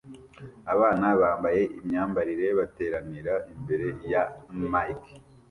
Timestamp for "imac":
4.59-4.99